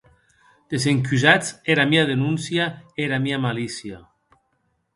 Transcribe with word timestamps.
Desencusatz 0.73 1.47
era 1.73 1.85
mia 1.91 2.07
denoncia 2.13 2.65
e 2.71 2.99
era 3.07 3.23
mia 3.25 3.39
malicia. 3.45 3.97